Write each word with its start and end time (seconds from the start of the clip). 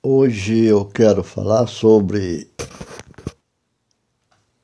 Hoje 0.00 0.64
eu 0.64 0.84
quero 0.84 1.24
falar 1.24 1.66
sobre 1.66 2.48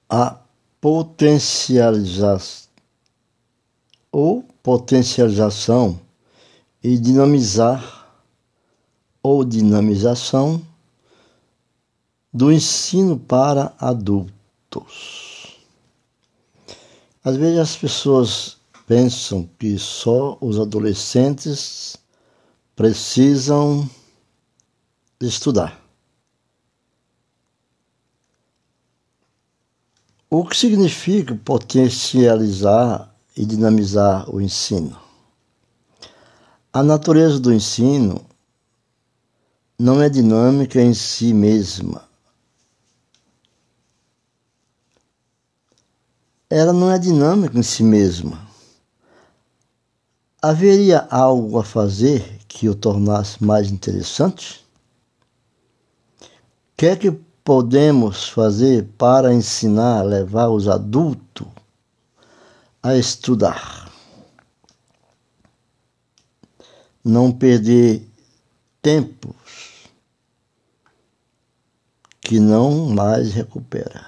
a 0.08 0.38
potencialização 0.80 2.68
ou 4.12 4.44
potencialização 4.62 5.98
e 6.80 6.96
dinamizar 6.96 8.16
ou 9.20 9.44
dinamização 9.44 10.65
do 12.32 12.53
ensino 12.53 13.19
para 13.19 13.74
adultos. 13.76 15.58
Às 17.24 17.34
vezes 17.34 17.59
as 17.59 17.77
pessoas 17.77 18.56
pensam 18.87 19.51
que 19.59 19.80
só 19.80 20.38
os 20.41 20.60
adolescentes 20.60 21.96
precisam 22.77 23.91
estudar. 25.27 25.80
O 30.28 30.45
que 30.45 30.56
significa 30.56 31.34
potencializar 31.45 33.15
e 33.37 33.46
dinamizar 33.46 34.29
o 34.29 34.41
ensino? 34.41 34.98
A 36.73 36.82
natureza 36.82 37.38
do 37.38 37.55
ensino 37.55 38.27
não 39.79 40.02
é 40.02 40.09
dinâmica 40.09 40.80
em 40.80 40.92
si 40.92 41.32
mesma. 41.32 42.02
Ela 46.51 46.73
não 46.73 46.91
é 46.91 46.98
dinâmica 46.98 47.56
em 47.56 47.62
si 47.62 47.84
mesma. 47.84 48.45
Haveria 50.43 51.06
algo 51.10 51.59
a 51.60 51.65
fazer 51.65 52.41
que 52.48 52.68
o 52.68 52.74
tornasse 52.74 53.43
mais 53.43 53.70
interessante? 53.70 54.63
Que 56.77 56.87
é 56.87 56.96
que 56.96 57.12
podemos 57.45 58.29
fazer 58.29 58.88
para 58.98 59.32
ensinar, 59.32 60.02
levar 60.02 60.48
os 60.48 60.66
adultos 60.66 61.46
a 62.82 62.96
estudar? 62.96 63.93
Não 67.05 67.31
perder 67.31 68.09
tempos 68.83 69.35
que 72.21 72.41
não 72.41 72.89
mais 72.89 73.33
recupera. 73.33 74.07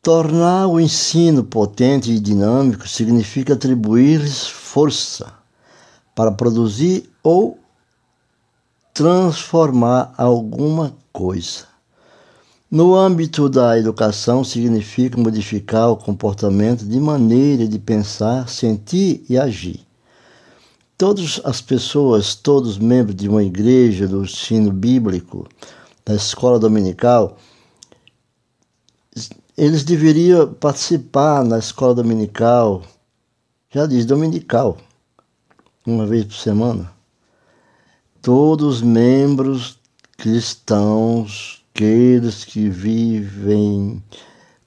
Tornar 0.00 0.66
o 0.68 0.80
ensino 0.80 1.44
potente 1.44 2.10
e 2.10 2.18
dinâmico 2.18 2.88
significa 2.88 3.52
atribuir-lhes 3.52 4.46
força 4.46 5.34
para 6.14 6.32
produzir 6.32 7.10
ou 7.22 7.58
transformar 8.92 10.12
alguma 10.16 10.94
coisa. 11.12 11.64
No 12.70 12.94
âmbito 12.94 13.48
da 13.48 13.76
educação, 13.78 14.44
significa 14.44 15.20
modificar 15.20 15.90
o 15.90 15.96
comportamento 15.96 16.84
de 16.84 17.00
maneira 17.00 17.66
de 17.66 17.78
pensar, 17.78 18.48
sentir 18.48 19.24
e 19.28 19.36
agir. 19.36 19.80
Todas 20.96 21.40
as 21.44 21.60
pessoas, 21.60 22.34
todos 22.34 22.78
membros 22.78 23.16
de 23.16 23.28
uma 23.28 23.42
igreja, 23.42 24.06
do 24.06 24.22
ensino 24.22 24.70
bíblico, 24.70 25.48
da 26.04 26.14
escola 26.14 26.58
dominical, 26.58 27.38
eles 29.56 29.82
deveriam 29.82 30.52
participar 30.52 31.42
na 31.42 31.58
escola 31.58 31.94
dominical, 31.94 32.82
já 33.70 33.86
diz 33.86 34.06
dominical, 34.06 34.76
uma 35.86 36.06
vez 36.06 36.24
por 36.24 36.34
semana 36.34 36.99
todos 38.22 38.76
os 38.76 38.82
membros 38.82 39.78
cristãos, 40.16 41.64
aqueles 41.74 42.44
que 42.44 42.68
vivem 42.68 44.02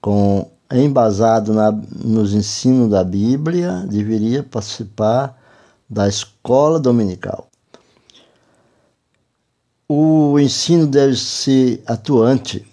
com 0.01 0.49
embasado 0.71 1.53
na, 1.53 1.71
nos 1.71 2.33
ensinos 2.33 2.89
da 2.89 3.03
Bíblia, 3.03 3.85
deveria 3.87 4.43
participar 4.43 5.37
da 5.87 6.07
escola 6.07 6.79
dominical. 6.79 7.47
O 9.87 10.39
ensino 10.39 10.87
deve 10.87 11.15
ser 11.15 11.83
atuante, 11.85 12.65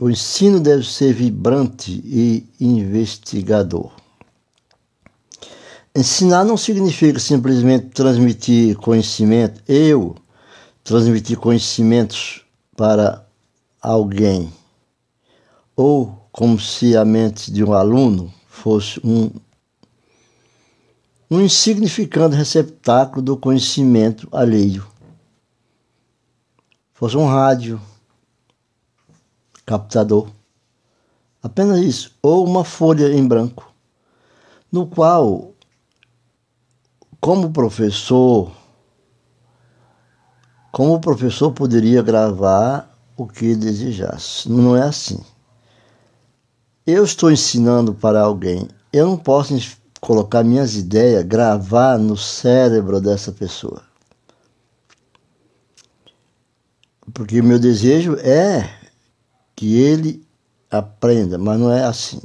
o 0.00 0.08
ensino 0.08 0.58
deve 0.58 0.84
ser 0.84 1.12
vibrante 1.12 2.00
e 2.02 2.46
investigador. 2.58 3.99
Ensinar 5.92 6.44
não 6.44 6.56
significa 6.56 7.18
simplesmente 7.18 7.88
transmitir 7.88 8.76
conhecimento, 8.76 9.60
eu 9.66 10.14
transmitir 10.84 11.36
conhecimentos 11.36 12.44
para 12.76 13.26
alguém, 13.82 14.52
ou 15.74 16.28
como 16.30 16.60
se 16.60 16.96
a 16.96 17.04
mente 17.04 17.50
de 17.50 17.64
um 17.64 17.72
aluno 17.72 18.32
fosse 18.46 19.00
um, 19.02 19.32
um 21.28 21.40
insignificante 21.40 22.36
receptáculo 22.36 23.20
do 23.20 23.36
conhecimento 23.36 24.28
alheio. 24.30 24.86
Fosse 26.94 27.16
um 27.16 27.26
rádio, 27.26 27.80
captador, 29.66 30.30
apenas 31.42 31.80
isso, 31.80 32.12
ou 32.22 32.46
uma 32.46 32.62
folha 32.64 33.12
em 33.12 33.26
branco, 33.26 33.72
no 34.70 34.86
qual 34.86 35.52
como 37.20 37.50
professor, 37.50 38.50
como 40.72 40.94
o 40.94 41.00
professor 41.00 41.52
poderia 41.52 42.02
gravar 42.02 42.90
o 43.16 43.26
que 43.26 43.54
desejasse. 43.54 44.48
Não 44.48 44.76
é 44.76 44.82
assim. 44.82 45.20
Eu 46.86 47.04
estou 47.04 47.30
ensinando 47.30 47.92
para 47.92 48.22
alguém. 48.22 48.66
Eu 48.92 49.06
não 49.06 49.16
posso 49.18 49.54
colocar 50.00 50.42
minhas 50.42 50.74
ideias, 50.74 51.22
gravar 51.24 51.98
no 51.98 52.16
cérebro 52.16 53.00
dessa 53.00 53.30
pessoa. 53.30 53.82
Porque 57.12 57.40
o 57.40 57.44
meu 57.44 57.58
desejo 57.58 58.14
é 58.16 58.70
que 59.54 59.74
ele 59.78 60.26
aprenda, 60.70 61.36
mas 61.36 61.58
não 61.58 61.70
é 61.70 61.84
assim. 61.84 62.22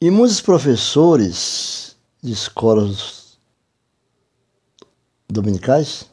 E 0.00 0.10
muitos 0.10 0.40
professores 0.40 1.96
de 2.22 2.32
escolas 2.32 3.17
dominicais 5.30 6.06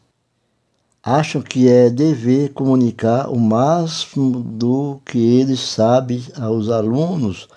acham 1.02 1.42
que 1.42 1.70
é 1.70 1.90
dever 1.90 2.50
comunicar 2.50 3.30
o 3.30 3.40
máximo 3.40 4.42
do 4.42 5.00
que 5.06 5.18
eles 5.18 5.60
sabem 5.60 6.22
aos 6.36 6.70
alunos 6.70 7.48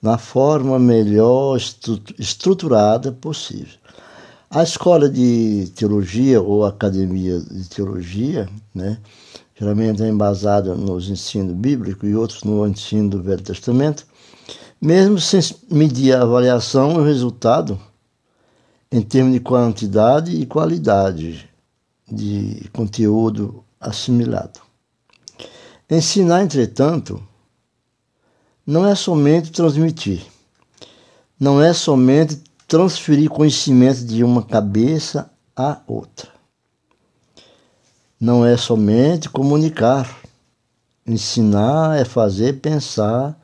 na 0.00 0.16
forma 0.16 0.78
melhor 0.78 1.58
estruturada 2.18 3.10
possível. 3.10 3.78
A 4.50 4.62
escola 4.62 5.08
de 5.08 5.72
teologia 5.74 6.40
ou 6.40 6.64
academia 6.64 7.40
de 7.40 7.68
teologia, 7.68 8.48
né, 8.74 8.98
geralmente 9.58 10.02
é 10.02 10.08
embasada 10.08 10.74
nos 10.74 11.10
ensinos 11.10 11.54
bíblicos 11.54 12.08
e 12.08 12.14
outros 12.14 12.44
no 12.44 12.66
ensino 12.66 13.10
do 13.10 13.22
Velho 13.22 13.42
Testamento, 13.42 14.06
mesmo 14.80 15.18
sem 15.18 15.40
medir 15.70 16.14
a 16.14 16.22
avaliação 16.22 16.92
e 16.92 16.98
o 16.98 17.04
resultado, 17.04 17.78
em 18.90 19.02
termos 19.02 19.34
de 19.34 19.40
quantidade 19.40 20.34
e 20.34 20.46
qualidade 20.46 21.48
de 22.10 22.68
conteúdo 22.72 23.64
assimilado. 23.80 24.60
Ensinar, 25.90 26.42
entretanto, 26.42 27.22
não 28.66 28.86
é 28.86 28.94
somente 28.94 29.50
transmitir, 29.50 30.22
não 31.38 31.62
é 31.62 31.72
somente 31.72 32.42
transferir 32.66 33.30
conhecimento 33.30 34.04
de 34.04 34.22
uma 34.22 34.42
cabeça 34.42 35.30
a 35.56 35.80
outra. 35.86 36.30
Não 38.20 38.44
é 38.44 38.56
somente 38.56 39.28
comunicar. 39.28 40.18
Ensinar 41.06 41.98
é 41.98 42.04
fazer 42.04 42.60
pensar, 42.60 43.38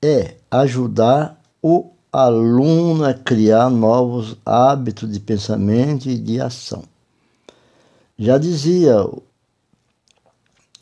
é 0.00 0.36
ajudar 0.50 1.38
o 1.62 1.90
aluno 2.12 3.04
a 3.04 3.14
criar 3.14 3.70
novos 3.70 4.36
hábitos 4.44 5.10
de 5.10 5.20
pensamento 5.20 6.08
e 6.08 6.18
de 6.18 6.40
ação. 6.40 6.84
Já 8.18 8.36
dizia 8.36 8.96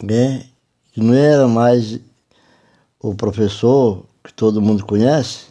né, 0.03 0.47
que 0.93 1.01
não 1.01 1.15
era 1.15 1.47
mais 1.47 2.01
o 3.01 3.15
professor 3.15 4.05
que 4.25 4.33
todo 4.33 4.63
mundo 4.63 4.85
conhece, 4.85 5.47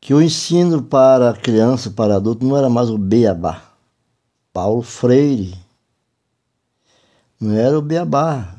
que 0.00 0.12
o 0.12 0.20
ensino 0.20 0.82
para 0.82 1.32
criança, 1.32 1.90
para 1.90 2.16
adulto, 2.16 2.44
não 2.44 2.56
era 2.56 2.68
mais 2.68 2.90
o 2.90 2.98
beabá. 2.98 3.62
Paulo 4.52 4.82
Freire. 4.82 5.58
Não 7.40 7.56
era 7.56 7.78
o 7.78 7.82
beabá. 7.82 8.54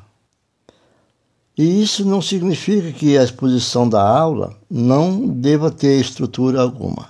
E 1.58 1.82
isso 1.82 2.04
não 2.04 2.22
significa 2.22 2.92
que 2.92 3.18
a 3.18 3.24
exposição 3.24 3.88
da 3.88 4.06
aula 4.06 4.58
não 4.70 5.26
deva 5.26 5.72
ter 5.72 6.00
estrutura 6.00 6.62
alguma. 6.62 7.10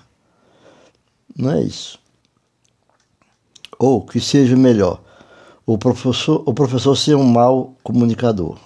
Não 1.36 1.51
é 1.51 1.63
isso. 1.63 2.00
Ou 3.80 4.06
que 4.06 4.19
seja 4.19 4.56
melhor. 4.56 5.01
o 5.65 5.77
professor, 5.80 6.44
o 6.45 6.53
professor 6.53 6.95
ser 6.95 7.15
um 7.15 7.24
mau 7.24 7.75
comunicador. 7.81 8.57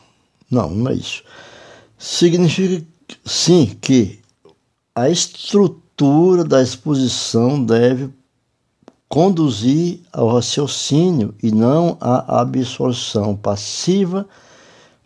Não, 0.51 0.69
não 0.69 0.91
é 0.91 0.95
isso. 0.95 1.23
Significa 1.97 2.85
sim 3.23 3.77
que 3.79 4.19
a 4.93 5.09
estrutura 5.09 6.43
da 6.43 6.61
exposição 6.61 7.63
deve 7.63 8.09
conduzir 9.07 10.01
ao 10.11 10.27
raciocínio 10.27 11.33
e 11.41 11.51
não 11.51 11.97
à 12.01 12.41
absorção 12.41 13.35
passiva 13.35 14.27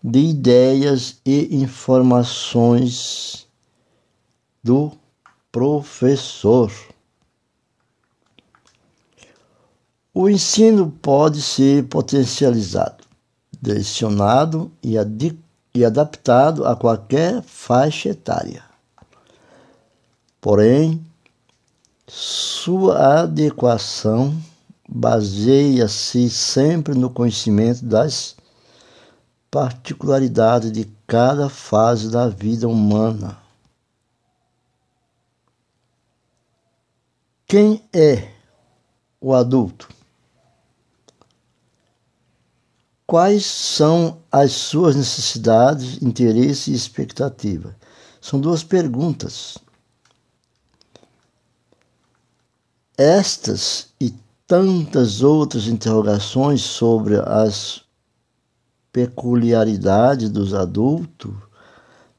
de 0.04 0.20
ideias 0.20 1.22
e 1.26 1.56
informações 1.56 3.48
do 4.62 4.92
professor. 5.52 6.72
O 10.14 10.30
ensino 10.30 10.92
pode 11.02 11.42
ser 11.42 11.86
potencializado, 11.86 13.06
direcionado 13.62 14.70
e, 14.84 14.96
e 15.74 15.86
adaptado 15.86 16.66
a 16.66 16.76
qualquer 16.76 17.42
faixa 17.42 18.10
etária. 18.10 18.64
Porém, 20.42 21.02
sua 22.06 23.22
adequação 23.22 24.38
baseia-se 24.88 26.30
sempre 26.30 26.94
no 26.94 27.10
conhecimento 27.10 27.86
das 27.86 28.36
particularidades 29.54 30.72
de 30.72 30.86
cada 31.06 31.48
fase 31.48 32.10
da 32.10 32.28
vida 32.28 32.68
humana. 32.68 33.38
Quem 37.46 37.88
é 37.94 38.32
o 39.22 39.32
adulto? 39.32 39.88
Quais 43.06 43.46
são 43.46 44.24
as 44.32 44.54
suas 44.54 44.96
necessidades, 44.96 46.02
interesses 46.02 46.70
e 46.70 46.74
expectativas? 46.74 47.76
São 48.20 48.42
duas 48.42 48.64
perguntas. 48.64 49.60
Estas 52.98 53.90
e 54.02 54.16
tantas 54.48 55.22
outras 55.22 55.68
interrogações 55.68 56.64
sobre 56.64 57.18
as 57.20 57.83
peculiaridades 58.94 60.30
dos 60.30 60.54
adultos 60.54 61.34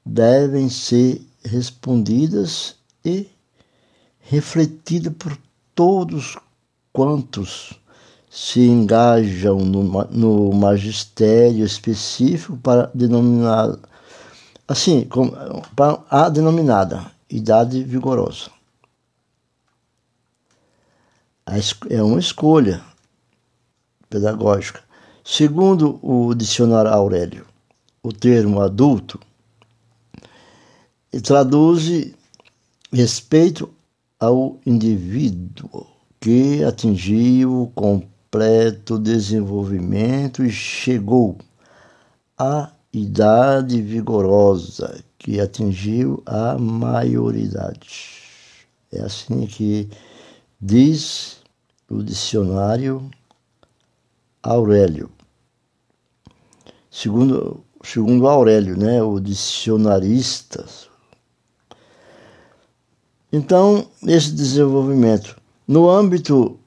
devem 0.04 0.68
ser 0.68 1.24
respondidas 1.44 2.74
e 3.04 3.28
refletidas 4.18 5.12
por 5.16 5.38
todos 5.74 6.36
quantos 6.92 7.72
se 8.28 8.60
engajam 8.60 9.60
no, 9.60 9.82
no 10.10 10.52
magistério 10.52 11.64
específico 11.64 12.56
para 12.56 12.90
denominar 12.92 13.78
assim, 14.66 15.06
para 15.76 16.02
a 16.10 16.28
denominada 16.28 17.06
idade 17.30 17.84
vigorosa. 17.84 18.50
É 21.90 22.02
uma 22.02 22.18
escolha 22.18 22.82
pedagógica. 24.08 24.82
Segundo 25.24 25.98
o 26.02 26.34
dicionário 26.34 26.92
Aurélio, 26.92 27.46
o 28.02 28.12
termo 28.12 28.60
adulto 28.60 29.18
traduz 31.22 32.12
respeito 32.92 33.70
ao 34.20 34.60
indivíduo 34.66 35.86
que 36.20 36.62
atingiu 36.62 37.72
com 37.74 38.02
completo 38.34 38.98
desenvolvimento 38.98 40.44
e 40.44 40.50
chegou 40.50 41.38
à 42.36 42.68
idade 42.92 43.80
vigorosa, 43.80 45.04
que 45.16 45.40
atingiu 45.40 46.20
a 46.26 46.58
maioridade. 46.58 48.26
É 48.92 49.02
assim 49.02 49.46
que 49.46 49.88
diz 50.60 51.36
o 51.88 52.02
dicionário 52.02 53.08
Aurélio. 54.44 55.10
Segundo, 56.90 57.64
segundo 57.82 58.28
Aurélio, 58.28 58.76
né, 58.76 59.02
o 59.02 59.18
dicionarista. 59.18 60.66
Então, 63.32 63.88
esse 64.06 64.30
desenvolvimento 64.32 65.36
no 65.66 65.88
âmbito 65.88 66.60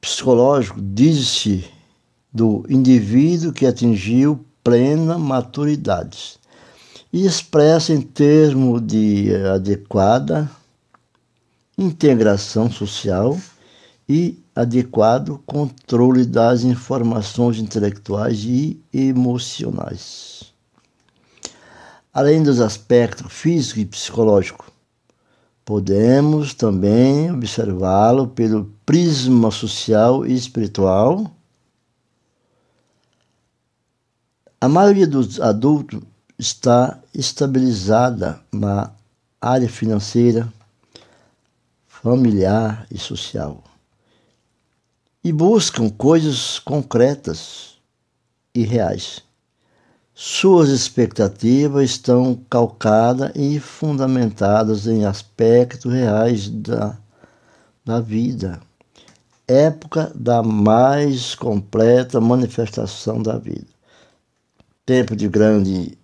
psicológico 0.00 0.80
diz-se 0.82 1.64
do 2.32 2.64
indivíduo 2.68 3.52
que 3.52 3.64
atingiu 3.64 4.44
plena 4.64 5.16
maturidade 5.16 6.36
e 7.12 7.24
expressa 7.24 7.92
em 7.92 8.00
termos 8.00 8.84
de 8.84 9.34
adequada 9.54 10.50
integração 11.78 12.70
social 12.70 13.38
e 14.08 14.41
adequado 14.54 15.42
controle 15.46 16.24
das 16.24 16.62
informações 16.62 17.58
intelectuais 17.58 18.44
e 18.44 18.80
emocionais. 18.92 20.52
Além 22.12 22.42
dos 22.42 22.60
aspectos 22.60 23.32
físico 23.32 23.80
e 23.80 23.86
psicológico, 23.86 24.72
Podemos 25.64 26.54
também 26.54 27.30
observá-lo 27.30 28.26
pelo 28.26 28.64
prisma 28.84 29.50
social 29.50 30.26
e 30.26 30.34
espiritual. 30.34 31.30
A 34.60 34.68
maioria 34.68 35.06
dos 35.06 35.40
adultos 35.40 36.00
está 36.36 37.00
estabilizada 37.14 38.40
na 38.52 38.90
área 39.40 39.68
financeira, 39.68 40.52
familiar 41.86 42.84
e 42.90 42.98
social 42.98 43.62
e 45.24 45.32
buscam 45.32 45.88
coisas 45.88 46.58
concretas 46.58 47.78
e 48.54 48.62
reais. 48.64 49.22
Suas 50.14 50.68
expectativas 50.68 51.90
estão 51.90 52.38
calcadas 52.50 53.32
e 53.34 53.58
fundamentadas 53.58 54.86
em 54.86 55.04
aspectos 55.04 55.92
reais 55.92 56.48
da, 56.48 56.98
da 57.84 58.00
vida, 58.00 58.60
época 59.48 60.12
da 60.14 60.42
mais 60.42 61.34
completa 61.34 62.20
manifestação 62.20 63.22
da 63.22 63.38
vida. 63.38 63.66
Tempo 64.84 65.16
de 65.16 65.28
grande 65.28 65.96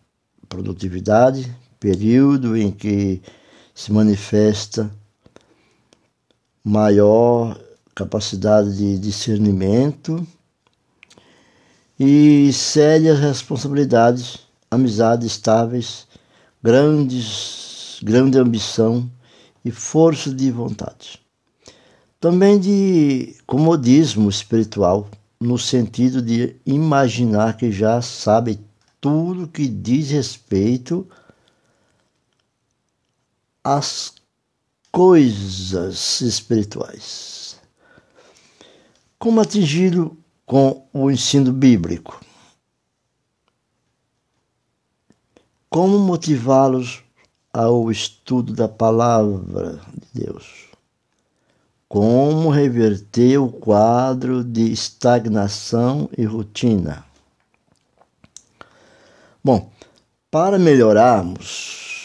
produtividade, 0.49 1.55
período 1.79 2.57
em 2.57 2.71
que 2.71 3.21
se 3.75 3.93
manifesta 3.93 4.91
maior 6.65 7.59
capacidade 7.99 8.77
de 8.77 8.97
discernimento 8.97 10.25
e 11.99 12.53
sérias 12.53 13.19
responsabilidades, 13.19 14.39
amizades 14.71 15.27
estáveis, 15.27 16.07
grandes, 16.63 17.99
grande 18.01 18.39
ambição 18.39 19.11
e 19.65 19.73
força 19.73 20.33
de 20.33 20.49
vontade. 20.49 21.21
Também 22.21 22.61
de 22.61 23.35
comodismo 23.45 24.31
espiritual, 24.31 25.09
no 25.41 25.59
sentido 25.59 26.23
de 26.23 26.55
imaginar 26.65 27.57
que 27.57 27.73
já 27.73 28.01
sabe 28.01 28.61
tudo 29.01 29.49
que 29.49 29.67
diz 29.67 30.11
respeito 30.11 31.05
às 33.65 34.15
coisas 34.93 36.21
espirituais. 36.21 37.48
Como 39.19 39.41
atingi-lo 39.41 40.17
com 40.47 40.87
o 40.93 41.11
ensino 41.11 41.53
bíblico. 41.53 42.21
Como 45.69 45.99
motivá-los 45.99 47.03
ao 47.53 47.91
estudo 47.91 48.53
da 48.53 48.69
palavra 48.69 49.81
de 49.93 50.25
Deus? 50.25 50.69
Como 51.89 52.49
reverter 52.49 53.39
o 53.39 53.49
quadro 53.51 54.45
de 54.45 54.71
estagnação 54.71 56.09
e 56.17 56.25
rotina? 56.25 57.05
Bom, 59.43 59.73
para 60.31 60.59
melhorarmos 60.61 61.98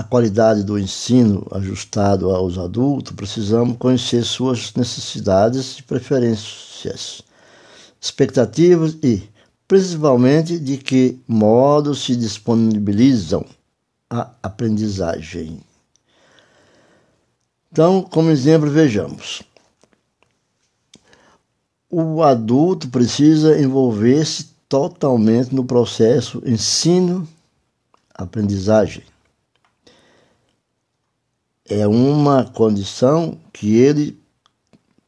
a 0.00 0.02
qualidade 0.02 0.64
do 0.64 0.76
ensino 0.78 1.46
ajustado 1.50 2.30
aos 2.30 2.56
adultos, 2.56 3.14
precisamos 3.14 3.76
conhecer 3.76 4.24
suas 4.24 4.72
necessidades 4.72 5.78
e 5.78 5.82
preferências 5.82 7.20
expectativas 8.00 8.96
e, 9.02 9.22
principalmente, 9.68 10.58
de 10.58 10.78
que 10.78 11.20
modo 11.28 11.94
se 11.94 12.16
disponibilizam 12.16 13.44
a 14.08 14.30
aprendizagem. 14.42 15.60
Então, 17.70 18.02
como 18.02 18.30
exemplo, 18.30 18.70
vejamos. 18.70 19.42
o 21.90 22.22
adulto 22.22 22.88
precisa 22.88 23.60
envolver-se 23.60 24.48
totalmente 24.66 25.54
no 25.54 25.64
processo 25.64 26.42
ensino-aprendizagem. 26.46 29.04
É 31.70 31.86
uma 31.86 32.44
condição 32.44 33.38
que 33.52 33.76
ele 33.76 34.20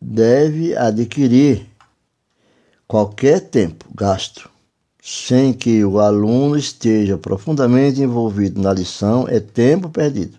deve 0.01 0.77
adquirir 0.77 1.67
qualquer 2.87 3.41
tempo 3.41 3.85
gasto 3.93 4.49
sem 5.03 5.53
que 5.53 5.85
o 5.85 5.99
aluno 5.99 6.57
esteja 6.57 7.19
profundamente 7.19 8.01
envolvido 8.01 8.63
na 8.63 8.73
lição 8.73 9.27
é 9.27 9.41
tempo 9.41 9.89
perdido. 9.91 10.39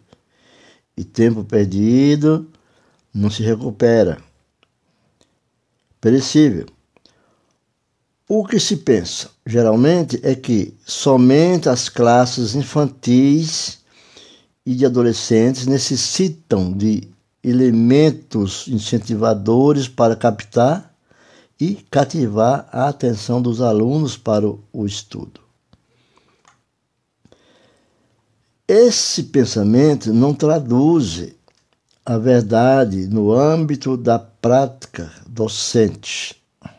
E 0.96 1.04
tempo 1.04 1.44
perdido 1.44 2.50
não 3.14 3.30
se 3.30 3.44
recupera. 3.44 4.18
Perecível. 6.00 6.66
O 8.30 8.46
que 8.46 8.58
se 8.58 8.78
pensa, 8.78 9.30
geralmente, 9.46 10.18
é 10.24 10.34
que 10.34 10.74
somente 10.86 11.68
as 11.68 11.90
classes 11.90 12.56
infantis 12.56 13.83
e 14.66 14.76
de 14.76 14.86
adolescentes 14.86 15.66
necessitam 15.66 16.72
de 16.72 17.10
elementos 17.44 18.68
incentivadores 18.68 19.88
para 19.88 20.16
captar 20.16 20.94
e 21.60 21.76
cativar 21.92 22.68
a 22.72 22.88
atenção 22.88 23.42
dos 23.42 23.62
alunos 23.62 24.18
para 24.18 24.48
o 24.48 24.86
estudo. 24.86 25.42
Esse 28.68 29.24
pensamento 29.24 30.14
não 30.14 30.34
traduz 30.34 31.34
a 32.06 32.18
verdade 32.18 33.08
no 33.08 33.32
âmbito 33.32 33.96
da 33.98 34.18
prática 34.18 35.12
docente. 35.28 36.42
A 36.62 36.70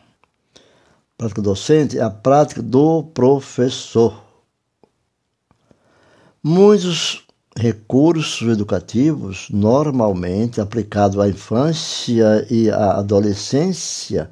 prática 1.17 1.41
docente 1.41 1.97
é 1.97 2.01
a 2.01 2.09
prática 2.09 2.61
do 2.61 3.03
professor. 3.03 4.23
Muitos 6.43 7.24
recursos 7.57 8.47
educativos, 8.49 9.47
normalmente 9.49 10.59
aplicados 10.59 11.17
à 11.17 11.29
infância 11.29 12.45
e 12.49 12.69
à 12.69 12.97
adolescência, 12.97 14.29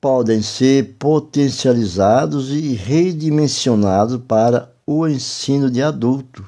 podem 0.00 0.40
ser 0.40 0.94
potencializados 0.98 2.50
e 2.50 2.74
redimensionados 2.74 4.20
para 4.26 4.72
o 4.86 5.06
ensino 5.08 5.68
de 5.68 5.82
adulto. 5.82 6.46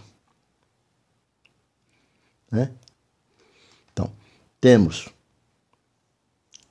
Né? 2.51 2.71
Então, 3.93 4.11
temos 4.61 5.09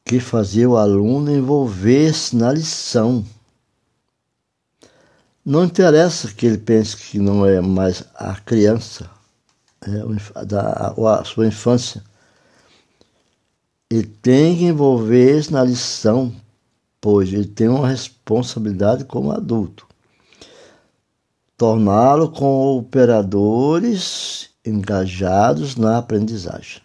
que 0.06 0.22
fazer 0.22 0.65
o 0.65 0.77
aluno 0.77 1.29
envolver-se 1.29 2.38
na 2.38 2.53
lição. 2.53 3.25
Não 5.50 5.63
interessa 5.63 6.34
que 6.34 6.46
ele 6.46 6.58
pense 6.58 6.98
que 6.98 7.20
não 7.20 7.46
é 7.46 7.62
mais 7.62 8.04
a 8.16 8.36
criança, 8.36 9.10
é 9.82 10.44
da, 10.44 10.89
a 10.89 11.24
sua 11.24 11.48
infância. 11.48 12.04
Ele 13.89 14.06
tem 14.06 14.58
que 14.58 14.66
envolver-se 14.66 15.54
na 15.54 15.63
lição, 15.63 16.36
pois 17.00 17.32
ele 17.32 17.46
tem 17.46 17.70
uma 17.70 17.88
responsabilidade 17.88 19.06
como 19.06 19.32
adulto. 19.32 19.88
Torná-lo 21.56 22.30
cooperadores 22.30 24.50
engajados 24.66 25.77
na 25.77 25.98
aprendizagem. 25.98 26.82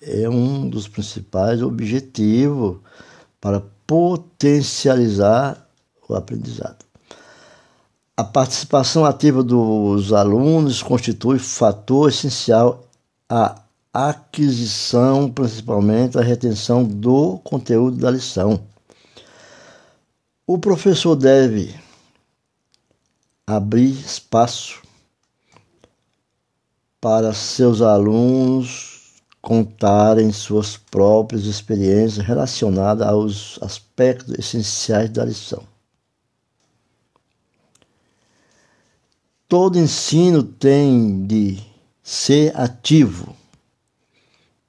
É 0.00 0.28
um 0.28 0.68
dos 0.68 0.88
principais 0.88 1.62
objetivos 1.62 2.80
para 3.40 3.62
potencializar 3.86 5.64
o 6.08 6.16
aprendizado. 6.16 6.90
A 8.14 8.22
participação 8.22 9.06
ativa 9.06 9.42
dos 9.42 10.12
alunos 10.12 10.82
constitui 10.82 11.38
fator 11.38 12.10
essencial 12.10 12.86
à 13.26 13.62
aquisição, 13.90 15.30
principalmente 15.30 16.18
a 16.18 16.20
retenção 16.20 16.84
do 16.84 17.38
conteúdo 17.38 17.96
da 17.96 18.10
lição. 18.10 18.60
O 20.46 20.58
professor 20.58 21.16
deve 21.16 21.74
abrir 23.46 23.92
espaço 23.92 24.82
para 27.00 27.32
seus 27.32 27.80
alunos 27.80 29.22
contarem 29.40 30.30
suas 30.32 30.76
próprias 30.76 31.46
experiências 31.46 32.26
relacionadas 32.26 33.08
aos 33.08 33.58
aspectos 33.62 34.38
essenciais 34.38 35.08
da 35.08 35.24
lição. 35.24 35.71
Todo 39.52 39.78
ensino 39.78 40.42
tem 40.42 41.26
de 41.26 41.58
ser 42.02 42.58
ativo. 42.58 43.36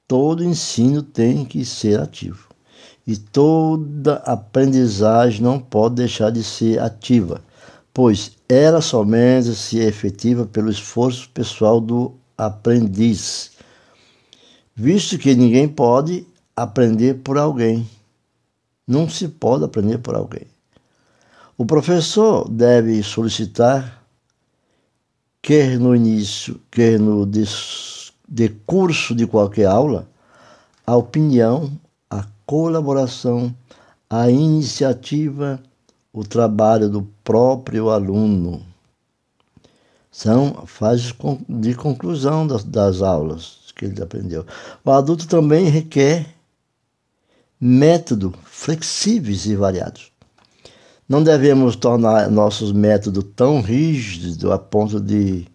Todo 0.06 0.44
ensino 0.44 1.02
tem 1.02 1.46
que 1.46 1.64
ser 1.64 2.02
ativo. 2.02 2.50
E 3.08 3.16
toda 3.16 4.16
aprendizagem 4.26 5.42
não 5.42 5.58
pode 5.58 5.96
deixar 5.96 6.32
de 6.32 6.44
ser 6.44 6.82
ativa, 6.82 7.42
pois 7.94 8.34
ela 8.50 8.82
somente 8.82 9.56
se 9.56 9.80
é 9.80 9.86
efetiva 9.86 10.46
pelo 10.46 10.70
esforço 10.70 11.30
pessoal 11.30 11.80
do 11.80 12.16
aprendiz, 12.38 13.52
visto 14.76 15.18
que 15.18 15.34
ninguém 15.34 15.66
pode 15.66 16.28
aprender 16.54 17.22
por 17.24 17.38
alguém. 17.38 17.90
Não 18.86 19.08
se 19.08 19.30
pode 19.30 19.64
aprender 19.64 20.00
por 20.00 20.14
alguém. 20.14 20.46
O 21.58 21.66
professor 21.66 22.50
deve 22.50 23.02
solicitar, 23.02 24.03
quer 25.44 25.78
no 25.78 25.96
início, 25.96 26.60
quer 26.72 27.00
no 27.00 27.30
decurso 28.28 29.14
de 29.14 29.28
qualquer 29.28 29.68
aula, 29.68 30.10
a 30.88 30.96
opinião 30.96 31.72
colaboração, 32.46 33.56
a 34.10 34.30
iniciativa, 34.30 35.62
o 36.12 36.24
trabalho 36.24 36.90
do 36.90 37.04
próprio 37.24 37.90
aluno. 37.90 38.64
São 40.12 40.66
fases 40.68 41.14
de 41.50 41.74
conclusão 41.74 42.46
das, 42.46 42.64
das 42.64 43.02
aulas 43.02 43.74
que 43.76 43.86
ele 43.86 44.02
aprendeu. 44.02 44.46
O 44.86 44.92
adulto 44.92 45.28
também 45.28 45.66
requer 45.66 46.28
métodos 47.60 48.34
flexíveis 48.44 49.48
e 49.48 49.56
variados. 49.56 50.12
Não 51.08 51.24
devemos 51.24 51.76
tornar 51.76 52.30
nossos 52.30 52.72
métodos 52.72 53.26
tão 53.36 53.62
rígidos 53.62 54.44
a 54.46 54.58
ponto 54.58 55.00
de 55.00 55.46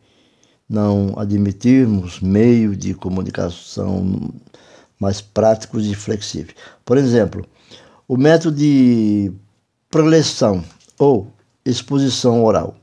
não 0.69 1.19
admitirmos 1.19 2.21
meio 2.21 2.77
de 2.77 2.93
comunicação 2.95 4.33
mais 5.01 5.21
práticos 5.21 5.87
e 5.87 5.95
flexíveis. 5.95 6.55
Por 6.85 6.99
exemplo, 6.99 7.47
o 8.07 8.17
método 8.17 8.57
de 8.57 9.33
preleção 9.91 10.63
ou 10.99 11.33
exposição 11.65 12.45
oral. 12.45 12.77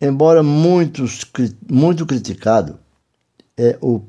Embora 0.00 0.42
muitos, 0.42 1.24
muito 1.68 2.06
criticado, 2.06 2.78
é 3.56 3.76
o 3.80 4.02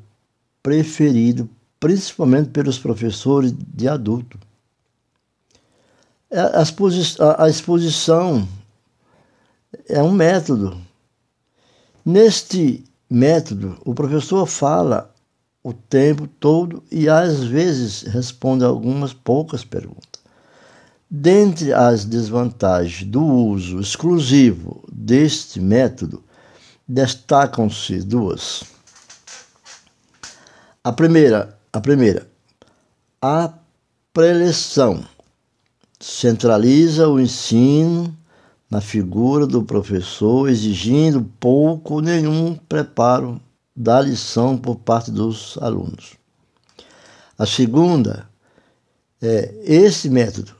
preferido 0.62 1.48
principalmente 1.78 2.50
pelos 2.50 2.78
professores 2.78 3.52
de 3.52 3.88
adulto. 3.88 4.38
É, 6.32 6.40
a 7.36 7.46
exposição 7.46 8.48
é 9.86 10.02
um 10.02 10.10
método. 10.10 10.80
Neste 12.02 12.82
método, 13.08 13.78
o 13.84 13.94
professor 13.94 14.46
fala 14.46 15.14
o 15.62 15.74
tempo 15.74 16.26
todo 16.26 16.82
e 16.90 17.06
às 17.06 17.44
vezes 17.44 18.04
responde 18.04 18.64
algumas 18.64 19.12
poucas 19.12 19.62
perguntas. 19.62 20.22
Dentre 21.08 21.74
as 21.74 22.06
desvantagens 22.06 23.06
do 23.06 23.22
uso 23.22 23.78
exclusivo 23.78 24.82
deste 24.90 25.60
método, 25.60 26.24
destacam-se 26.88 28.00
duas. 28.00 28.64
A 30.82 30.92
primeira, 30.92 31.58
a 31.70 31.78
primeira, 31.78 32.26
a 33.20 33.52
preleção 34.14 35.11
centraliza 36.02 37.08
o 37.08 37.20
ensino 37.20 38.12
na 38.68 38.80
figura 38.80 39.46
do 39.46 39.62
professor, 39.62 40.48
exigindo 40.48 41.22
pouco 41.38 41.94
ou 41.94 42.02
nenhum 42.02 42.56
preparo 42.68 43.40
da 43.74 44.00
lição 44.00 44.58
por 44.58 44.76
parte 44.76 45.12
dos 45.12 45.56
alunos. 45.60 46.14
A 47.38 47.46
segunda 47.46 48.28
é 49.22 49.54
esse 49.64 50.10
método 50.10 50.52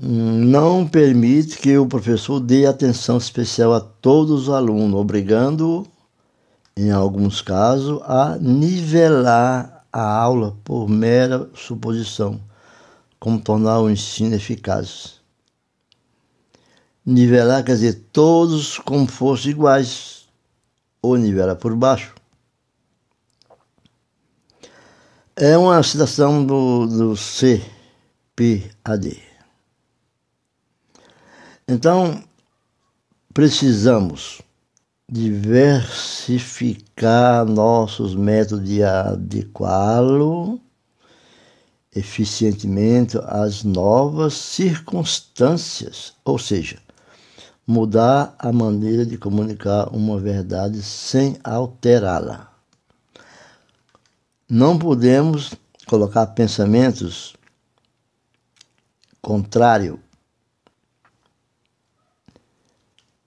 não 0.00 0.88
permite 0.88 1.58
que 1.58 1.76
o 1.76 1.86
professor 1.86 2.40
dê 2.40 2.64
atenção 2.64 3.18
especial 3.18 3.74
a 3.74 3.80
todos 3.80 4.44
os 4.44 4.48
alunos, 4.48 4.98
obrigando, 4.98 5.86
em 6.74 6.90
alguns 6.90 7.42
casos, 7.42 8.00
a 8.04 8.38
nivelar 8.40 9.84
a 9.92 10.02
aula 10.02 10.56
por 10.64 10.88
mera 10.88 11.48
suposição, 11.54 12.40
como 13.24 13.40
tornar 13.40 13.80
o 13.80 13.88
ensino 13.88 14.34
eficaz. 14.34 15.14
Nivelar 17.06 17.64
quer 17.64 17.72
dizer 17.72 18.08
todos 18.12 18.78
como 18.78 19.06
fossem 19.06 19.52
iguais, 19.52 20.28
ou 21.00 21.16
nivelar 21.16 21.56
por 21.56 21.74
baixo. 21.74 22.14
É 25.34 25.56
uma 25.56 25.82
citação 25.82 26.44
do, 26.44 26.86
do 26.86 27.14
CPAD. 27.16 27.62
Então, 31.66 32.22
precisamos 33.32 34.42
diversificar 35.10 37.46
nossos 37.46 38.14
métodos 38.14 38.68
de 38.68 38.82
adequá-lo 38.82 40.60
eficientemente 41.94 43.18
às 43.24 43.62
novas 43.62 44.34
circunstâncias, 44.34 46.14
ou 46.24 46.38
seja, 46.38 46.78
mudar 47.66 48.34
a 48.38 48.52
maneira 48.52 49.06
de 49.06 49.16
comunicar 49.16 49.88
uma 49.94 50.18
verdade 50.18 50.82
sem 50.82 51.38
alterá-la. 51.42 52.52
Não 54.48 54.78
podemos 54.78 55.54
colocar 55.86 56.26
pensamentos 56.28 57.34
contrários. 59.22 59.98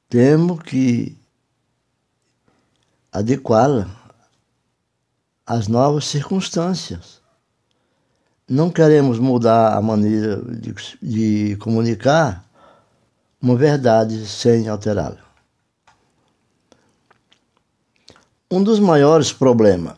Temos 0.09 0.61
que 0.61 1.17
adequá-la 3.11 3.89
às 5.45 5.67
novas 5.67 6.05
circunstâncias. 6.05 7.16
Não 8.49 8.69
queremos 8.69 9.19
mudar 9.19 9.75
a 9.75 9.81
maneira 9.81 10.41
de, 10.41 10.73
de 11.01 11.57
comunicar 11.57 12.45
uma 13.41 13.57
verdade 13.57 14.25
sem 14.25 14.69
alterá-la. 14.69 15.17
Um 18.49 18.63
dos 18.63 18.79
maiores 18.79 19.33
problemas 19.33 19.97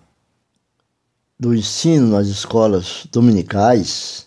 do 1.39 1.53
ensino 1.53 2.07
nas 2.07 2.25
escolas 2.25 3.05
dominicais, 3.11 4.25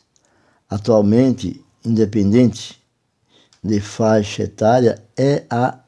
atualmente 0.70 1.60
independente 1.84 2.80
de 3.60 3.80
faixa 3.80 4.44
etária, 4.44 5.02
é 5.16 5.44
a 5.50 5.80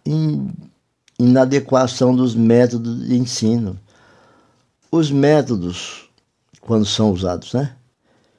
inadequação 1.16 2.16
dos 2.16 2.34
métodos 2.34 3.06
de 3.06 3.16
ensino. 3.16 3.78
Os 4.90 5.12
métodos, 5.12 6.10
quando 6.60 6.84
são 6.84 7.12
usados, 7.12 7.52
né? 7.52 7.76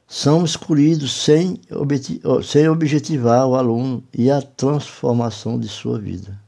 São 0.07 0.45
escolhidos 0.45 1.11
sem, 1.11 1.59
sem 2.43 2.69
objetivar 2.69 3.47
o 3.47 3.55
aluno 3.55 4.03
e 4.13 4.29
a 4.29 4.41
transformação 4.41 5.59
de 5.59 5.67
sua 5.67 5.99
vida. 5.99 6.39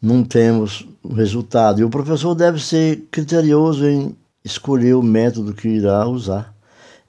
Não 0.00 0.22
temos 0.22 0.86
resultado. 1.10 1.80
E 1.80 1.84
o 1.84 1.90
professor 1.90 2.34
deve 2.34 2.60
ser 2.60 3.08
criterioso 3.10 3.86
em 3.86 4.16
escolher 4.44 4.94
o 4.94 5.02
método 5.02 5.54
que 5.54 5.68
irá 5.68 6.06
usar 6.06 6.54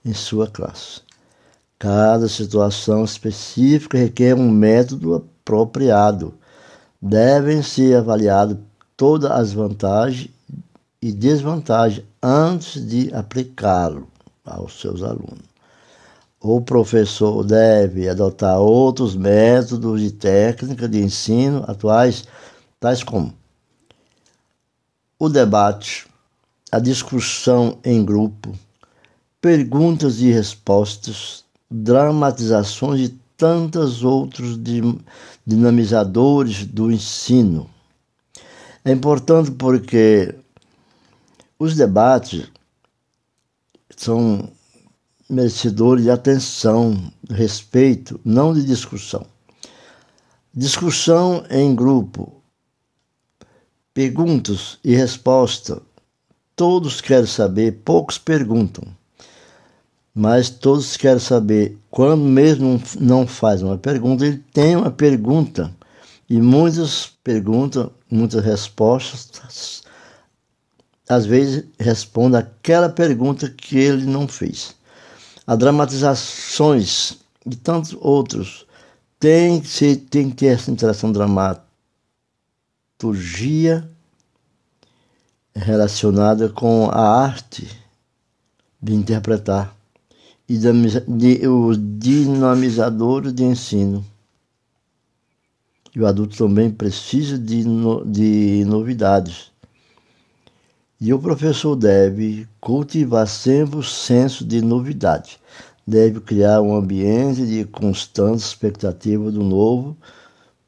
em 0.03 0.13
sua 0.13 0.47
classe. 0.47 1.01
Cada 1.77 2.27
situação 2.27 3.03
específica 3.03 3.97
requer 3.97 4.33
um 4.33 4.49
método 4.49 5.13
apropriado. 5.15 6.33
Devem 7.01 7.61
ser 7.61 7.95
avaliadas 7.95 8.57
todas 8.97 9.29
as 9.31 9.53
vantagens 9.53 10.29
e 11.01 11.11
desvantagens 11.11 12.05
antes 12.21 12.85
de 12.85 13.13
aplicá-lo 13.13 14.08
aos 14.49 14.79
seus 14.79 15.03
alunos. 15.03 15.49
O 16.41 16.61
professor 16.61 17.43
deve 17.43 18.07
adotar 18.07 18.59
outros 18.59 19.15
métodos 19.15 20.01
e 20.01 20.11
técnicas 20.11 20.89
de 20.89 20.99
ensino 20.99 21.63
atuais, 21.67 22.23
tais 22.79 23.03
como 23.03 23.33
o 25.19 25.27
debate, 25.27 26.07
a 26.71 26.79
discussão 26.79 27.77
em 27.83 28.05
grupo, 28.05 28.57
perguntas 29.41 30.21
e 30.21 30.31
respostas, 30.31 31.43
dramatizações 31.69 33.01
e 33.01 33.19
tantos 33.35 34.01
outros 34.03 34.57
dinamizadores 35.45 36.65
do 36.65 36.89
ensino. 36.89 37.69
É 38.85 38.93
importante 38.93 39.51
porque 39.51 40.33
os 41.59 41.75
debates 41.75 42.49
são 43.99 44.49
merecedores 45.29 46.05
de 46.05 46.09
atenção, 46.09 47.11
respeito, 47.29 48.17
não 48.23 48.53
de 48.53 48.65
discussão. 48.65 49.25
Discussão 50.53 51.43
em 51.49 51.75
grupo, 51.75 52.41
perguntas 53.93 54.79
e 54.85 54.95
respostas. 54.95 55.79
Todos 56.55 57.01
querem 57.01 57.25
saber, 57.25 57.81
poucos 57.83 58.17
perguntam, 58.17 58.85
mas 60.15 60.49
todos 60.49 60.95
querem 60.95 61.19
saber. 61.19 61.77
Quando 61.91 62.23
mesmo 62.23 62.81
não 63.01 63.27
faz 63.27 63.61
uma 63.61 63.77
pergunta, 63.77 64.25
ele 64.25 64.41
tem 64.53 64.77
uma 64.77 64.91
pergunta 64.91 65.75
e 66.29 66.41
muitas 66.41 67.11
perguntas, 67.21 67.89
muitas 68.09 68.45
respostas 68.45 69.83
às 71.09 71.25
vezes 71.25 71.65
responde 71.79 72.37
aquela 72.37 72.87
pergunta 72.87 73.49
que 73.49 73.79
ele 73.79 74.05
não 74.05 74.27
fez. 74.27 74.75
As 75.47 75.57
dramatizações 75.57 77.17
e 77.43 77.55
tantos 77.55 77.97
outros 77.99 78.67
tem 79.19 79.59
que, 79.59 79.95
tem 79.95 80.29
que 80.29 80.35
ter 80.35 80.45
essa 80.47 80.69
interação 80.69 81.11
dramaturgia 81.11 83.89
relacionada 85.55 86.49
com 86.49 86.87
a 86.91 87.23
arte 87.23 87.67
de 88.79 88.93
interpretar 88.93 89.75
e 90.47 90.55
de, 90.57 91.47
os 91.47 91.77
dinamizadores 91.99 93.33
de 93.33 93.43
ensino. 93.43 94.05
E 95.95 95.99
o 95.99 96.05
adulto 96.05 96.37
também 96.37 96.69
precisa 96.69 97.35
de, 97.37 97.63
de 98.05 98.63
novidades 98.65 99.49
e 100.99 101.13
o 101.13 101.19
professor 101.19 101.75
deve 101.75 102.47
cultivar 102.59 103.27
sempre 103.27 103.79
o 103.79 103.83
senso 103.83 104.43
de 104.43 104.61
novidade. 104.61 105.39
Deve 105.87 106.19
criar 106.19 106.61
um 106.61 106.75
ambiente 106.75 107.45
de 107.45 107.63
constante 107.65 108.39
expectativa 108.39 109.31
do 109.31 109.43
novo, 109.43 109.97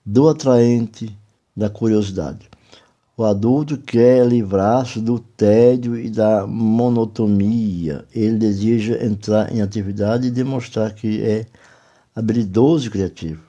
do 0.05 0.29
atraente, 0.29 1.15
da 1.55 1.69
curiosidade. 1.69 2.49
O 3.17 3.25
adulto 3.25 3.77
quer 3.77 4.25
livrar-se 4.25 4.99
do 4.99 5.19
tédio 5.19 5.97
e 5.97 6.09
da 6.09 6.47
monotonia. 6.47 8.05
Ele 8.15 8.37
deseja 8.37 9.03
entrar 9.03 9.53
em 9.53 9.61
atividade 9.61 10.27
e 10.27 10.31
demonstrar 10.31 10.93
que 10.93 11.21
é 11.21 11.45
habilidoso 12.15 12.87
e 12.87 12.89
criativo. 12.89 13.43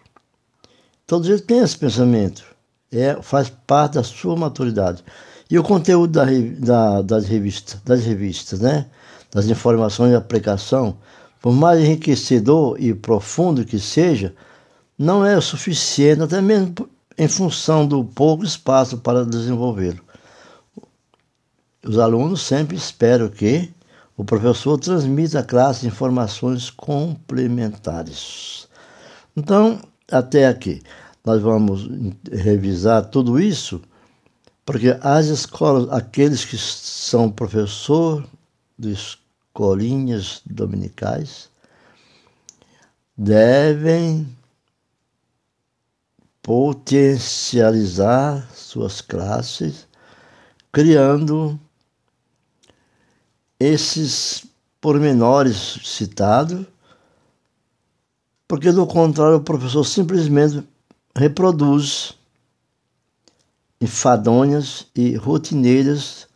Todos 1.06 1.28
eles 1.28 1.40
têm 1.40 1.60
esse 1.60 1.78
pensamento. 1.78 2.44
É, 2.90 3.22
faz 3.22 3.48
parte 3.66 3.94
da 3.94 4.02
sua 4.02 4.36
maturidade. 4.36 5.02
E 5.52 5.58
o 5.58 5.62
conteúdo 5.62 6.12
da, 6.12 6.24
da, 6.60 7.02
das, 7.02 7.26
revistas, 7.26 7.78
das 7.84 8.02
revistas, 8.06 8.60
né? 8.60 8.86
das 9.30 9.44
informações 9.44 10.08
de 10.08 10.16
aplicação, 10.16 10.96
por 11.42 11.52
mais 11.52 11.78
enriquecedor 11.78 12.80
e 12.80 12.94
profundo 12.94 13.62
que 13.62 13.78
seja, 13.78 14.34
não 14.98 15.22
é 15.26 15.36
o 15.36 15.42
suficiente, 15.42 16.22
até 16.22 16.40
mesmo 16.40 16.88
em 17.18 17.28
função 17.28 17.86
do 17.86 18.02
pouco 18.02 18.42
espaço 18.42 18.96
para 18.96 19.26
desenvolvê-lo. 19.26 20.00
Os 21.86 21.98
alunos 21.98 22.40
sempre 22.40 22.74
esperam 22.74 23.28
que 23.28 23.70
o 24.16 24.24
professor 24.24 24.78
transmita 24.78 25.40
à 25.40 25.42
classe 25.42 25.86
informações 25.86 26.70
complementares. 26.70 28.66
Então, 29.36 29.78
até 30.10 30.46
aqui, 30.46 30.80
nós 31.22 31.42
vamos 31.42 31.90
revisar 32.32 33.04
tudo 33.04 33.38
isso 33.38 33.82
porque 34.64 34.96
as 35.00 35.26
escolas, 35.26 35.92
aqueles 35.92 36.44
que 36.44 36.56
são 36.56 37.28
professor 37.30 38.24
de 38.78 38.92
escolinhas 38.92 40.40
dominicais, 40.46 41.50
devem 43.16 44.26
potencializar 46.42 48.48
suas 48.54 49.00
classes, 49.00 49.86
criando 50.72 51.58
esses 53.58 54.46
pormenores 54.80 55.80
citados, 55.84 56.64
porque 58.48 58.72
do 58.72 58.86
contrário 58.86 59.36
o 59.36 59.42
professor 59.42 59.84
simplesmente 59.84 60.66
reproduz 61.14 62.16
enfadonhas 63.82 64.86
e 64.94 65.16
rotineiras 65.16 66.28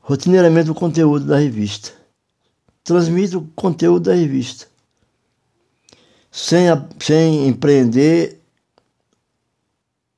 rotineiramente 0.00 0.68
o 0.68 0.74
conteúdo 0.74 1.26
da 1.26 1.38
revista. 1.38 1.92
Transmite 2.82 3.36
o 3.36 3.48
conteúdo 3.54 4.10
da 4.10 4.14
revista. 4.14 4.66
Sem, 6.30 6.66
sem 6.98 7.46
empreender 7.46 8.40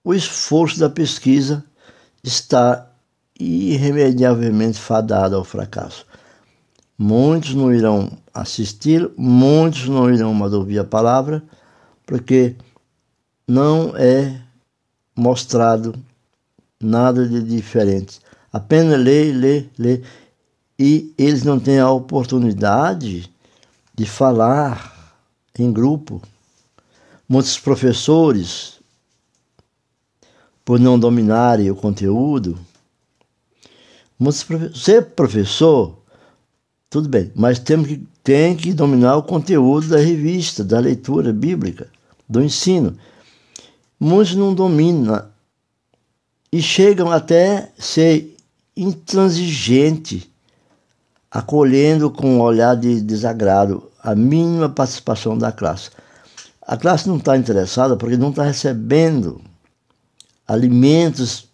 o 0.02 0.14
esforço 0.14 0.80
da 0.80 0.88
pesquisa 0.88 1.62
está 2.22 2.90
irremediavelmente 3.38 4.78
fadado 4.78 5.36
ao 5.36 5.44
fracasso. 5.44 6.06
Muitos 6.96 7.54
não 7.54 7.74
irão 7.74 8.10
assistir, 8.32 9.10
muitos 9.18 9.88
não 9.88 10.10
irão 10.10 10.40
ouvir 10.40 10.78
a 10.78 10.84
palavra, 10.84 11.42
porque 12.06 12.56
não 13.46 13.94
é 13.96 14.43
mostrado 15.14 15.94
nada 16.80 17.26
de 17.28 17.42
diferente. 17.42 18.20
Apenas 18.52 19.00
lê, 19.00 19.32
lê, 19.32 19.66
lê. 19.78 20.02
E 20.78 21.12
eles 21.16 21.44
não 21.44 21.58
têm 21.58 21.78
a 21.78 21.90
oportunidade 21.90 23.30
de 23.94 24.06
falar 24.06 24.94
em 25.58 25.72
grupo. 25.72 26.20
Muitos 27.28 27.58
professores, 27.58 28.80
por 30.64 30.78
não 30.78 30.98
dominarem 30.98 31.70
o 31.70 31.76
conteúdo, 31.76 32.58
muitos 34.18 34.46
ser 34.74 35.06
professor, 35.10 35.96
tudo 36.90 37.08
bem, 37.08 37.32
mas 37.34 37.58
temos 37.58 37.88
que, 37.88 38.06
tem 38.22 38.56
que 38.56 38.72
dominar 38.72 39.16
o 39.16 39.22
conteúdo 39.22 39.88
da 39.88 39.98
revista, 39.98 40.62
da 40.62 40.78
leitura 40.78 41.32
bíblica, 41.32 41.88
do 42.28 42.42
ensino. 42.42 42.96
Muitos 44.04 44.34
não 44.34 44.52
dominam 44.52 45.24
e 46.52 46.60
chegam 46.60 47.10
até 47.10 47.72
ser 47.78 48.36
intransigente, 48.76 50.30
acolhendo 51.30 52.10
com 52.10 52.36
um 52.36 52.40
olhar 52.42 52.76
de 52.76 53.00
desagrado 53.00 53.90
a 54.02 54.14
mínima 54.14 54.68
participação 54.68 55.38
da 55.38 55.50
classe. 55.50 55.88
A 56.60 56.76
classe 56.76 57.08
não 57.08 57.16
está 57.16 57.34
interessada 57.34 57.96
porque 57.96 58.18
não 58.18 58.28
está 58.28 58.42
recebendo 58.42 59.40
alimentos 60.46 61.48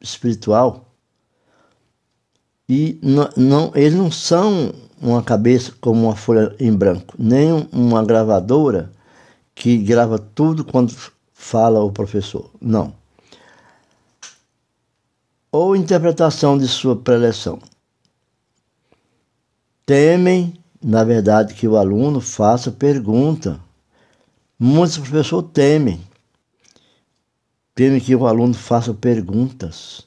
espiritual 0.00 0.88
e 2.68 3.00
não, 3.02 3.30
não, 3.36 3.72
eles 3.74 3.98
não 3.98 4.12
são 4.12 4.72
uma 5.02 5.24
cabeça 5.24 5.72
como 5.80 6.04
uma 6.04 6.14
folha 6.14 6.54
em 6.60 6.72
branco, 6.72 7.16
nem 7.18 7.68
uma 7.72 8.04
gravadora 8.04 8.92
que 9.56 9.76
grava 9.76 10.20
tudo 10.20 10.64
quando 10.64 10.94
fala 11.36 11.84
o 11.84 11.92
professor. 11.92 12.50
Não 12.60 12.94
ou 15.56 15.74
interpretação 15.74 16.58
de 16.58 16.68
sua 16.68 16.94
preleção. 16.94 17.58
Temem, 19.86 20.52
na 20.82 21.02
verdade, 21.02 21.54
que 21.54 21.66
o 21.66 21.76
aluno 21.76 22.20
faça 22.20 22.70
pergunta. 22.70 23.58
Muitos 24.58 24.98
professores 24.98 25.48
temem. 25.54 26.00
Temem 27.74 28.00
que 28.00 28.14
o 28.14 28.26
aluno 28.26 28.52
faça 28.52 28.92
perguntas 28.92 30.06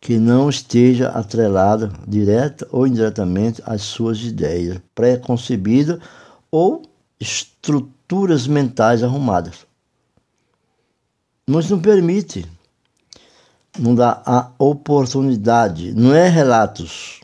que 0.00 0.18
não 0.18 0.50
esteja 0.50 1.10
atrelada 1.10 1.92
direta 2.08 2.66
ou 2.72 2.84
indiretamente 2.84 3.62
às 3.64 3.82
suas 3.82 4.18
ideias 4.20 4.80
pré-concebidas 4.92 6.00
ou 6.50 6.82
estruturas 7.20 8.48
mentais 8.48 9.04
arrumadas. 9.04 9.69
Mas 11.50 11.68
não 11.68 11.80
permite 11.80 12.46
não 13.76 13.94
dá 13.94 14.22
a 14.24 14.50
oportunidade, 14.56 15.92
não 15.94 16.14
é 16.14 16.28
relatos, 16.28 17.20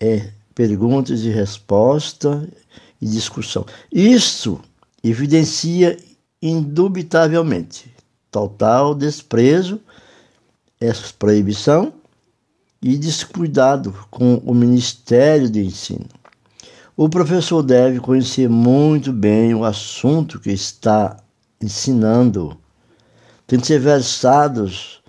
é 0.00 0.30
perguntas 0.54 1.20
e 1.22 1.28
resposta 1.28 2.48
e 3.00 3.06
discussão. 3.06 3.66
Isso 3.92 4.60
evidencia 5.04 5.98
indubitavelmente 6.40 7.92
total 8.30 8.94
desprezo, 8.94 9.78
essa 10.80 11.12
proibição 11.18 11.92
e 12.80 12.96
descuidado 12.96 13.92
com 14.10 14.36
o 14.36 14.54
Ministério 14.54 15.50
de 15.50 15.64
Ensino. 15.64 16.06
O 16.96 17.10
professor 17.10 17.62
deve 17.62 18.00
conhecer 18.00 18.48
muito 18.48 19.12
bem 19.12 19.54
o 19.54 19.64
assunto 19.64 20.40
que 20.40 20.50
está 20.50 21.18
ensinando, 21.60 22.56
tem 23.46 23.60
que 23.60 23.66
ser 23.66 23.78
versados 23.78 25.02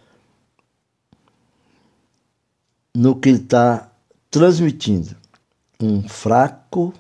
no 2.96 3.16
que 3.16 3.30
ele 3.30 3.40
está 3.40 3.92
transmitindo. 4.30 5.16
Um 5.80 6.08
fraco 6.08 6.94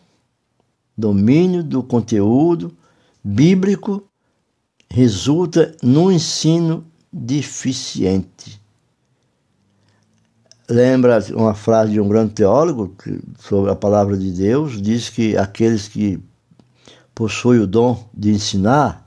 domínio 0.98 1.64
do 1.64 1.84
conteúdo 1.84 2.76
bíblico 3.24 4.04
resulta 4.90 5.76
num 5.82 6.12
ensino 6.12 6.86
deficiente. 7.12 8.62
Lembra 10.70 11.24
uma 11.34 11.54
frase 11.54 11.94
de 11.94 12.02
um 12.02 12.10
grande 12.10 12.34
teólogo 12.34 12.94
sobre 13.40 13.72
a 13.72 13.76
palavra 13.76 14.18
de 14.18 14.32
Deus? 14.32 14.82
Diz 14.82 15.10
que 15.10 15.38
aqueles 15.38 15.88
que 15.88 16.20
possuem 17.16 17.62
o 17.62 17.68
dom 17.68 18.08
de 18.14 18.32
ensinar 18.32 19.07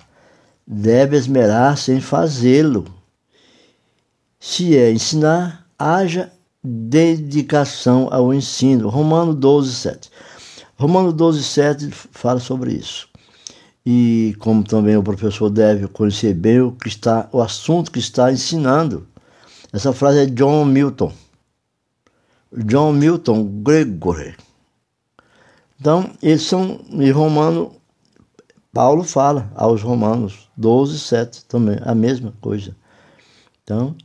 devem 0.72 1.18
esmerar-se 1.18 1.90
em 1.90 2.00
fazê-lo. 2.00 2.84
Se 4.38 4.76
é 4.76 4.92
ensinar, 4.92 5.66
haja 5.76 6.30
dedicação 6.62 8.08
ao 8.12 8.32
ensino. 8.32 8.88
Romano 8.88 9.34
12, 9.34 9.74
7. 9.74 10.10
Romano 10.78 11.12
12, 11.12 11.42
7 11.42 11.90
fala 11.90 12.38
sobre 12.38 12.72
isso. 12.72 13.08
E 13.84 14.36
como 14.38 14.62
também 14.62 14.96
o 14.96 15.02
professor 15.02 15.50
deve 15.50 15.88
conhecer 15.88 16.34
bem 16.34 16.60
o 16.60 16.70
que 16.70 16.86
está, 16.86 17.28
o 17.32 17.40
assunto 17.40 17.90
que 17.90 17.98
está 17.98 18.30
ensinando. 18.30 19.08
Essa 19.72 19.92
frase 19.92 20.20
é 20.20 20.26
John 20.26 20.64
Milton. 20.64 21.12
John 22.64 22.92
Milton 22.92 23.44
Gregory. 23.62 24.36
Então, 25.80 26.10
eles 26.22 26.42
são 26.42 26.80
em 26.90 27.10
Romano, 27.10 27.72
Paulo 28.72 29.02
fala 29.02 29.50
aos 29.54 29.82
Romanos 29.82 30.48
12, 30.56 30.98
7 30.98 31.44
também, 31.46 31.78
a 31.82 31.94
mesma 31.94 32.32
coisa. 32.40 32.76
Então, 33.62 33.96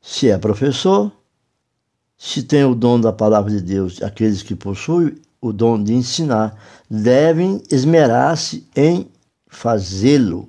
se 0.00 0.28
é 0.28 0.36
professor, 0.36 1.10
se 2.16 2.42
tem 2.42 2.64
o 2.64 2.74
dom 2.74 3.00
da 3.00 3.12
palavra 3.12 3.50
de 3.50 3.60
Deus, 3.60 4.02
aqueles 4.02 4.42
que 4.42 4.54
possuem 4.54 5.14
o 5.40 5.52
dom 5.52 5.82
de 5.82 5.94
ensinar, 5.94 6.56
devem 6.90 7.62
esmerar-se 7.70 8.68
em 8.76 9.10
fazê-lo. 9.46 10.48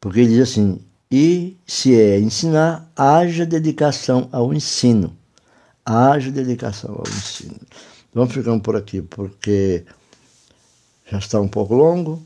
Porque 0.00 0.20
ele 0.20 0.34
diz 0.34 0.50
assim: 0.50 0.80
e 1.10 1.56
se 1.66 1.98
é 1.98 2.18
ensinar, 2.18 2.90
haja 2.96 3.46
dedicação 3.46 4.28
ao 4.32 4.52
ensino. 4.52 5.16
Haja 5.84 6.30
dedicação 6.30 6.96
ao 6.96 7.04
ensino. 7.08 7.60
Vamos 8.12 8.34
ficando 8.34 8.60
por 8.60 8.74
aqui, 8.74 9.02
porque 9.02 9.84
já 11.06 11.18
está 11.18 11.40
um 11.40 11.48
pouco 11.48 11.74
longo. 11.74 12.22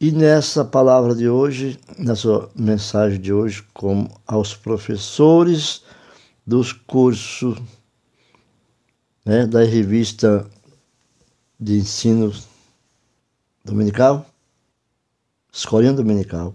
E 0.00 0.10
nessa 0.10 0.64
palavra 0.64 1.14
de 1.14 1.28
hoje, 1.28 1.78
nessa 1.98 2.48
mensagem 2.54 3.20
de 3.20 3.32
hoje, 3.32 3.62
como 3.74 4.10
aos 4.26 4.54
professores 4.54 5.82
dos 6.46 6.72
cursos 6.72 7.58
né, 9.24 9.46
da 9.46 9.62
revista 9.62 10.46
de 11.58 11.78
ensino 11.78 12.32
dominical, 13.64 14.26
Escolinha 15.52 15.92
Dominical, 15.92 16.54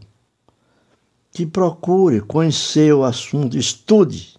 que 1.32 1.46
procure 1.46 2.22
conhecer 2.22 2.94
o 2.94 3.04
assunto, 3.04 3.58
estude. 3.58 4.36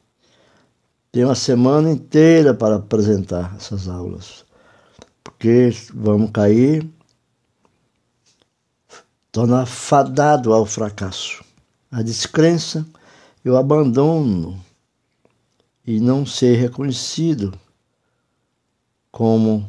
Tem 1.12 1.24
uma 1.24 1.34
semana 1.34 1.90
inteira 1.90 2.52
para 2.52 2.76
apresentar 2.76 3.54
essas 3.56 3.88
aulas, 3.88 4.44
porque 5.22 5.70
vamos 5.94 6.30
cair, 6.30 6.90
tornar 9.36 9.66
fadado 9.66 10.54
ao 10.54 10.64
fracasso, 10.64 11.44
a 11.90 12.00
descrença 12.00 12.86
e 13.44 13.50
o 13.50 13.56
abandono 13.58 14.58
e 15.86 16.00
não 16.00 16.24
ser 16.24 16.56
reconhecido 16.56 17.52
como 19.12 19.68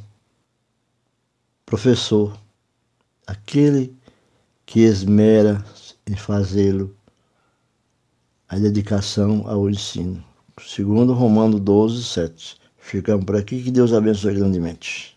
professor, 1.65 2.39
aquele 3.27 3.93
que 4.65 4.80
esmera 4.80 5.62
em 6.10 6.15
fazê-lo 6.15 6.95
a 8.47 8.58
dedicação 8.58 9.45
ao 9.49 9.69
ensino. 9.69 10.23
Segundo 10.65 11.12
Romano 11.12 11.60
12, 11.60 12.06
7. 12.06 12.58
Ficamos 12.77 13.25
por 13.25 13.36
aqui, 13.36 13.62
que 13.62 13.69
Deus 13.69 13.91
abençoe 13.91 14.34
grandemente. 14.34 15.16